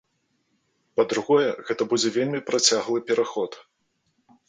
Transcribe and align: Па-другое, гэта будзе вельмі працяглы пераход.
Па-другое, 0.99 1.45
гэта 1.69 1.89
будзе 1.93 2.09
вельмі 2.19 2.43
працяглы 2.51 2.99
пераход. 3.11 3.51